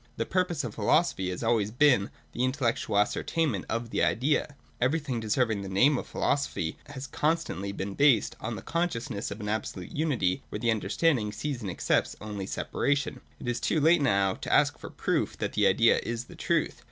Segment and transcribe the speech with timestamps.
[0.17, 4.55] The purpose of philosophy has always been the intellec tual ascertainment of the Idea; and
[4.81, 9.47] everything deserving the name of philosophy has constantly been based on the consciousness of an
[9.47, 14.01] absolute unity where the under standing sees and accepts only separation.— It is too late
[14.01, 16.79] now to ask for proof that the Idea is the truth.